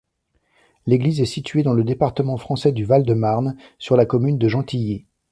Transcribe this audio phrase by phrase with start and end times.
[0.87, 5.05] L'église est située dans le département français du Val-de-Marne, sur la commune de Gentilly.